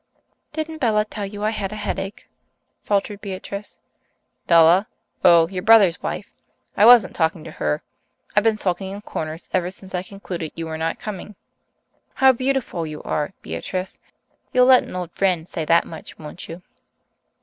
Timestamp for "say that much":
15.47-16.17